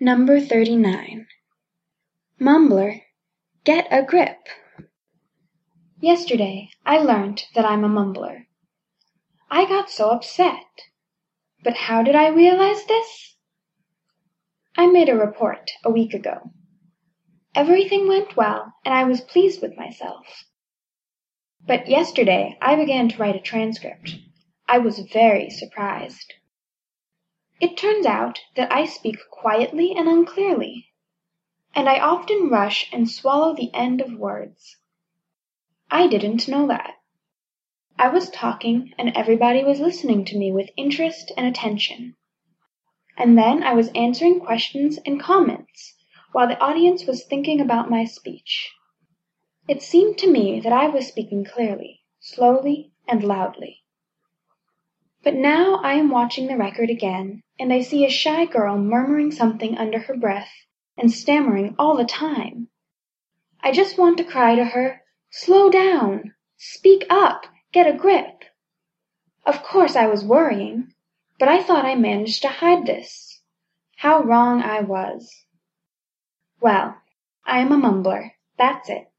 Number 0.00 0.38
39. 0.40 1.26
Mumbler, 2.40 3.02
get 3.64 3.88
a 3.90 4.04
grip! 4.04 4.38
Yesterday 5.98 6.70
I 6.86 6.98
learnt 6.98 7.48
that 7.56 7.64
I'm 7.64 7.82
a 7.82 7.88
mumbler. 7.88 8.46
I 9.50 9.64
got 9.64 9.90
so 9.90 10.10
upset. 10.10 10.84
But 11.64 11.74
how 11.74 12.04
did 12.04 12.14
I 12.14 12.28
realize 12.28 12.84
this? 12.86 13.34
I 14.76 14.86
made 14.86 15.08
a 15.08 15.16
report 15.16 15.72
a 15.84 15.90
week 15.90 16.14
ago. 16.14 16.52
Everything 17.56 18.06
went 18.06 18.36
well 18.36 18.74
and 18.84 18.94
I 18.94 19.02
was 19.02 19.20
pleased 19.20 19.60
with 19.60 19.76
myself. 19.76 20.44
But 21.66 21.88
yesterday 21.88 22.56
I 22.62 22.76
began 22.76 23.08
to 23.08 23.18
write 23.18 23.34
a 23.34 23.40
transcript. 23.40 24.14
I 24.68 24.78
was 24.78 25.00
very 25.12 25.50
surprised. 25.50 26.34
It 27.60 27.76
turns 27.76 28.06
out 28.06 28.40
that 28.54 28.72
I 28.72 28.84
speak 28.84 29.18
quietly 29.30 29.92
and 29.92 30.08
unclearly. 30.08 30.92
And 31.74 31.88
I 31.88 31.98
often 31.98 32.50
rush 32.50 32.88
and 32.92 33.10
swallow 33.10 33.54
the 33.54 33.74
end 33.74 34.00
of 34.00 34.12
words. 34.12 34.76
I 35.90 36.06
didn't 36.06 36.46
know 36.46 36.68
that. 36.68 36.94
I 37.98 38.10
was 38.10 38.30
talking 38.30 38.94
and 38.96 39.16
everybody 39.16 39.64
was 39.64 39.80
listening 39.80 40.24
to 40.26 40.38
me 40.38 40.52
with 40.52 40.70
interest 40.76 41.32
and 41.36 41.46
attention. 41.46 42.14
And 43.16 43.36
then 43.36 43.64
I 43.64 43.74
was 43.74 43.90
answering 43.92 44.38
questions 44.38 45.00
and 45.04 45.20
comments 45.20 45.96
while 46.30 46.46
the 46.46 46.60
audience 46.60 47.06
was 47.06 47.24
thinking 47.24 47.60
about 47.60 47.90
my 47.90 48.04
speech. 48.04 48.70
It 49.66 49.82
seemed 49.82 50.16
to 50.18 50.30
me 50.30 50.60
that 50.60 50.72
I 50.72 50.86
was 50.86 51.08
speaking 51.08 51.44
clearly, 51.44 52.02
slowly 52.20 52.92
and 53.08 53.24
loudly. 53.24 53.82
But 55.24 55.34
now 55.34 55.80
I 55.82 55.94
am 55.94 56.10
watching 56.10 56.46
the 56.46 56.56
record 56.56 56.90
again 56.90 57.42
and 57.58 57.72
I 57.72 57.80
see 57.80 58.04
a 58.04 58.10
shy 58.10 58.44
girl 58.44 58.78
murmuring 58.78 59.32
something 59.32 59.76
under 59.76 59.98
her 59.98 60.16
breath 60.16 60.50
and 60.96 61.10
stammering 61.10 61.74
all 61.78 61.96
the 61.96 62.04
time. 62.04 62.68
I 63.60 63.72
just 63.72 63.98
want 63.98 64.16
to 64.18 64.24
cry 64.24 64.54
to 64.54 64.64
her, 64.64 65.02
"Slow 65.30 65.70
down! 65.70 66.34
Speak 66.56 67.04
up! 67.10 67.46
Get 67.72 67.92
a 67.92 67.96
grip!" 67.96 68.44
Of 69.44 69.62
course 69.64 69.96
I 69.96 70.06
was 70.06 70.24
worrying, 70.24 70.94
but 71.38 71.48
I 71.48 71.62
thought 71.62 71.84
I 71.84 71.96
managed 71.96 72.42
to 72.42 72.48
hide 72.48 72.86
this. 72.86 73.42
How 73.96 74.22
wrong 74.22 74.62
I 74.62 74.80
was. 74.82 75.44
Well, 76.60 76.96
I 77.44 77.58
am 77.58 77.72
a 77.72 77.76
mumbler, 77.76 78.34
that's 78.56 78.88
it. 78.88 79.10